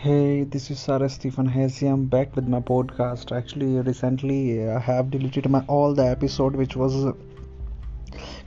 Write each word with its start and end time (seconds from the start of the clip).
Hey, 0.00 0.44
this 0.44 0.70
is 0.70 0.78
Sarah 0.78 1.08
Stephen 1.08 1.46
Hesse. 1.46 1.80
I'm 1.80 2.04
back 2.04 2.36
with 2.36 2.46
my 2.46 2.60
podcast. 2.60 3.34
Actually, 3.34 3.80
recently 3.80 4.68
I 4.68 4.78
have 4.78 5.10
deleted 5.10 5.48
my 5.48 5.64
all 5.68 5.94
the 5.94 6.04
episode 6.06 6.54
which 6.54 6.76
was 6.76 7.14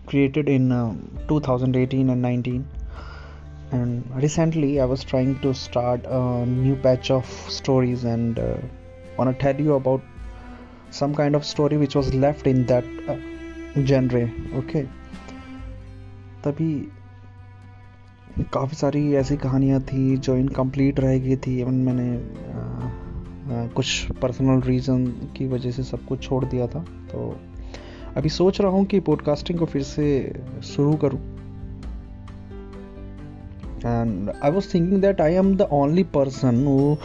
created 0.05 0.47
in 0.47 0.71
um, 0.71 1.17
2018 1.27 2.11
and 2.11 2.21
19. 2.21 2.67
And 3.71 4.15
recently 4.15 4.79
I 4.79 4.85
was 4.85 5.03
trying 5.03 5.39
to 5.39 5.55
start 5.55 6.05
a 6.05 6.45
new 6.45 6.75
batch 6.75 7.09
of 7.09 7.25
stories 7.49 8.03
and 8.03 8.37
uh, 8.37 8.57
want 9.17 9.35
to 9.35 9.43
tell 9.43 9.59
you 9.59 9.73
about 9.73 10.03
some 10.91 11.15
kind 11.15 11.35
of 11.35 11.43
story 11.43 11.77
which 11.77 11.95
was 11.95 12.13
left 12.13 12.45
in 12.45 12.67
that 12.67 12.85
uh, 13.07 13.17
genre. 13.85 14.29
Okay. 14.53 14.87
तभी 16.43 16.98
काफ़ी 18.43 18.77
सारी 18.77 19.13
ऐसी 19.13 19.37
कहानियाँ 19.37 19.81
थी 19.81 20.17
जो 20.17 20.35
incomplete 20.37 20.99
रह 20.99 21.19
गई 21.19 21.35
थी। 21.35 21.59
इवन 21.61 21.73
मैंने 21.73 22.17
आ, 22.53 22.59
आ, 22.59 23.67
कुछ 23.67 24.11
पर्सनल 24.11 24.61
रीज़न 24.61 25.05
की 25.37 25.47
वजह 25.47 25.71
से 25.71 25.83
सब 25.83 26.05
कुछ 26.05 26.23
छोड़ 26.23 26.45
दिया 26.45 26.67
था। 26.67 26.79
तो 26.79 27.39
अभी 28.17 28.29
सोच 28.29 28.61
रहा 28.61 28.71
हूँ 28.71 28.85
कि 28.85 28.99
पॉडकास्टिंग 28.99 29.59
को 29.59 29.65
फिर 29.65 29.83
से 29.83 30.33
शुरू 30.63 30.93
करूँ। 30.93 31.19
And 33.85 34.29
I 34.43 34.51
was 34.51 34.73
thinking 34.73 35.01
that 35.01 35.21
I 35.21 35.33
am 35.33 35.55
the 35.55 35.61
only 35.61 36.03
person 36.03 36.65
who 36.65 36.95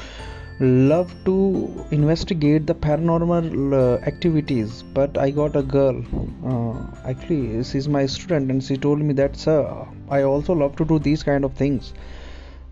love 0.60 1.12
to 1.24 1.84
investigate 1.90 2.64
the 2.64 2.74
paranormal 2.74 3.72
uh, 3.74 4.04
activities 4.06 4.84
but 4.94 5.18
i 5.18 5.28
got 5.28 5.56
a 5.56 5.62
girl. 5.62 6.04
Uh, 6.46 7.08
actually 7.08 7.64
she's 7.64 7.88
my 7.88 8.06
student 8.06 8.50
and 8.52 8.62
she 8.62 8.76
told 8.76 9.00
me 9.00 9.12
that 9.12 9.36
sir 9.36 9.86
i 10.10 10.22
also 10.22 10.52
love 10.52 10.76
to 10.76 10.84
do 10.84 10.98
these 10.98 11.22
kind 11.22 11.44
of 11.44 11.52
things. 11.54 11.92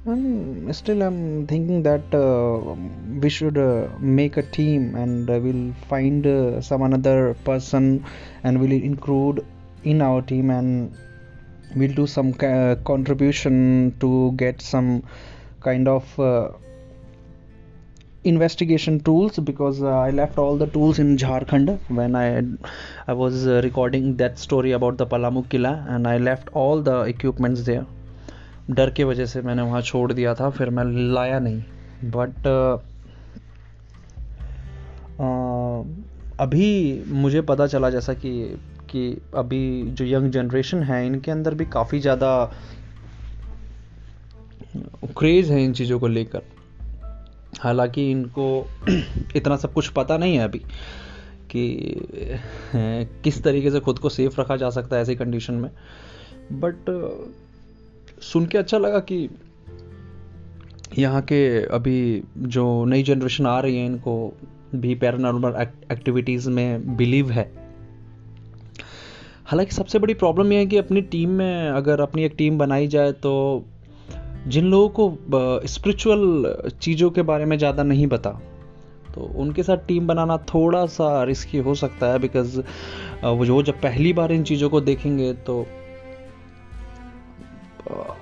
And 0.05 0.75
still 0.75 1.03
i'm 1.03 1.47
thinking 1.49 1.83
that 1.83 2.03
uh, 2.15 2.75
we 3.21 3.29
should 3.29 3.59
uh, 3.59 3.89
make 3.99 4.37
a 4.37 4.43
team 4.43 4.95
and 4.95 5.29
uh, 5.29 5.41
we'll 5.41 5.73
find 5.89 6.25
uh, 6.25 6.61
some 6.61 6.83
another 6.83 7.35
person 7.45 8.05
and 8.45 8.61
we'll 8.61 8.71
include 8.71 9.45
in 9.83 10.03
our 10.03 10.23
team 10.23 10.51
and 10.51 10.97
we'll 11.75 11.95
do 11.95 12.07
some 12.07 12.33
contribution 12.33 13.97
to 13.99 14.33
get 14.37 14.61
some 14.61 15.03
kind 15.61 15.89
of 15.89 16.05
investigation 18.25 19.01
tools 19.01 19.39
because 19.39 19.83
uh, 19.83 19.89
I 19.89 20.11
left 20.11 20.39
all 20.39 20.57
the 20.57 20.67
tools 20.67 20.99
in 20.99 21.17
Jharkhand 21.17 21.79
when 21.89 22.15
I 22.15 22.43
I 23.07 23.13
was 23.13 23.47
uh, 23.47 23.61
recording 23.65 24.17
that 24.17 24.39
story 24.39 24.73
about 24.73 24.97
the 24.97 25.07
Palamu 25.07 25.49
Killa 25.49 25.85
and 25.89 26.07
I 26.07 26.19
left 26.19 26.49
all 26.55 26.81
the 26.83 27.01
equipments 27.15 27.63
there 27.65 27.85
डर 28.71 28.91
के 28.97 29.05
वजह 29.05 29.27
से 29.27 29.41
मैंने 29.43 29.63
वहाँ 29.63 29.81
छोड़ 29.83 30.13
दिया 30.13 30.35
था 30.35 30.49
फिर 30.51 30.71
मैं 30.71 30.85
लाया 31.15 31.39
नहीं 31.39 32.11
बट 32.11 32.47
अभी 36.41 36.69
मुझे 37.23 37.41
पता 37.51 37.67
चला 37.67 37.91
जैसा 37.91 38.15
कि 38.15 38.33
कि 38.91 39.03
अभी 39.37 39.61
जो 39.99 40.05
यंग 40.05 40.31
जनरेशन 40.33 40.83
है 40.83 41.05
इनके 41.07 41.31
अंदर 41.31 41.55
भी 41.55 41.65
काफ़ी 41.75 42.01
ज़्यादा 42.01 42.31
क्रेज़ 45.19 45.53
है 45.53 45.63
इन 45.65 45.73
चीज़ों 45.73 45.99
को 46.01 46.07
लेकर 46.07 46.43
हालाँकि 47.61 48.11
इनको 48.11 48.67
इतना 49.37 49.57
सब 49.57 49.73
कुछ 49.73 49.89
पता 49.89 50.17
नहीं 50.19 50.37
है 50.37 50.45
अभी 50.45 50.59
कि 51.51 51.65
किस 53.25 53.43
तरीके 53.43 53.71
से 53.71 53.81
खुद 53.81 53.99
को 53.99 54.09
सेफ़ 54.09 54.41
रखा 54.41 54.57
जा 54.57 54.71
सकता 54.71 54.97
है 54.97 55.03
ऐसी 55.03 55.15
कंडीशन 55.15 55.55
में। 55.55 55.71
बट 56.53 56.91
सुन 58.23 58.47
के 58.47 58.59
अच्छा 58.59 58.79
लगा 58.79 58.99
कि 58.99 59.29
यहाँ 60.99 61.23
के 61.23 61.43
अभी 61.65 62.23
जो 62.39 62.85
नई 62.85 63.03
जनरेशन 63.03 63.47
आ 63.47 63.59
रही 63.61 63.77
है, 63.77 63.87
इनको 63.87 64.33
भी 64.75 64.95
पैरानॉर्मल 64.95 65.55
एक्टिविटीज़ 65.93 66.49
में 66.51 66.97
बिलीव 66.97 67.31
है। 67.31 67.51
हालाँकि 69.45 69.75
सबसे 69.75 69.99
बड़ी 69.99 70.15
प्रॉब्लम 70.15 70.53
यह 70.53 70.59
है 70.59 70.67
कि 70.67 70.77
अपनी 70.77 71.01
टीम 71.03 71.31
में 71.31 71.69
अगर 71.69 72.01
अपनी 72.01 72.25
एक 72.25 72.35
टीम 72.39 72.59
बनाई 72.59 72.87
जाए 72.89 73.13
तो 73.13 73.33
जिन 74.49 74.65
लोगों 74.65 74.89
को 74.89 75.67
स्पिरिचुअल 75.67 76.71
चीज़ों 76.81 77.11
के 77.11 77.23
बारे 77.23 77.45
में 77.45 77.59
ज़्यादा 77.59 77.83
नहीं 77.83 78.07
पता 78.07 78.31
तो 79.15 79.21
उनके 79.21 79.63
साथ 79.63 79.77
टीम 79.77 80.07
बनाना 80.07 80.37
थोड़ा 80.37 80.87
सा 80.87 81.23
रिस्की 81.23 81.59
हो 81.59 81.75
सकता 81.75 82.07
है 82.07 82.19
बिकॉज़ 82.19 82.61
वो 83.25 83.47
जो 83.47 83.63
जब 83.63 83.75
पहली 83.75 84.13
बार 84.13 84.33
इन 84.33 84.43
चीज़ों 84.43 84.71
को 84.71 84.81
देखेंगे 84.81 85.33
तो 85.33 85.67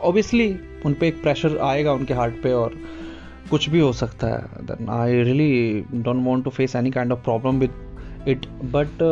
ऑब्वियसली 0.03 0.57
उन 0.87 0.95
पर 0.95 1.05
एक 1.05 1.23
प्रेशर 1.23 1.59
आएगा 1.59 1.93
उनके 1.93 2.15
हार्ट 2.15 2.43
पे 2.43 2.53
और 2.53 2.75
कुछ 3.51 3.69
भी 3.69 3.81
हो 3.81 3.93
सकता 3.93 4.27
है। 4.27 4.67
Then 4.67 4.89
I 4.89 5.23
really 5.23 5.85
don't 5.95 6.27
want 6.27 6.45
to 6.45 6.51
face 6.51 6.77
any 6.77 6.91
kind 6.91 7.13
of 7.13 7.19
problem 7.19 7.59
with 7.59 7.71
it 8.29 8.47
but 8.47 9.03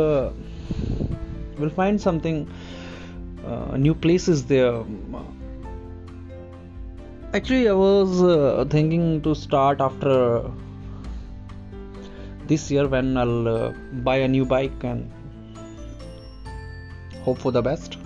will 1.59 1.69
find 1.69 1.99
something 1.99 2.45
new 3.79 3.93
places 3.93 4.37
there 4.37 4.71
Actually, 7.31 7.69
I 7.69 7.73
was 7.73 8.23
uh, 8.23 8.65
thinking 8.71 9.21
to 9.21 9.35
start 9.35 9.81
after 9.81 10.49
this 12.47 12.71
year 12.71 12.87
when 12.87 13.17
I'll 13.17 13.47
uh, 13.47 13.69
buy 14.01 14.15
a 14.17 14.27
new 14.27 14.45
bike 14.45 14.83
and 14.83 15.11
hope 17.21 17.37
for 17.37 17.51
the 17.51 17.61
best. 17.61 17.99